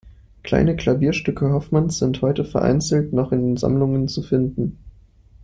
Kleine 0.41 0.75
Klavierstücke 0.75 1.51
Hofmanns 1.53 1.99
sind 1.99 2.23
heute 2.23 2.43
vereinzelt 2.43 3.13
noch 3.13 3.31
in 3.31 3.55
Sammlungen 3.55 4.07
zu 4.07 4.23
finden. 4.23 4.79